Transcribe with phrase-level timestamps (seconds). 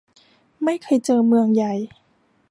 [0.63, 1.73] ไม่เคยเจอเมืองใหญ่